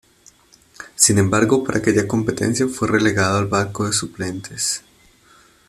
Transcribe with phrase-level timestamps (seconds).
[0.95, 4.81] Sin embargo, para aquella competencia fue relegado al banco de suplentes.